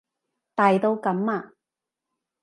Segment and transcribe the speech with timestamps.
[0.55, 1.53] 大到噉啊？